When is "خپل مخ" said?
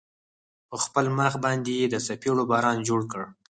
0.83-1.33